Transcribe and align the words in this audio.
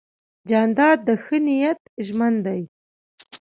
جانداد 0.49 0.99
د 1.07 1.09
ښه 1.23 1.37
نیت 1.47 1.79
ژمن 2.05 2.33
دی. 2.45 2.61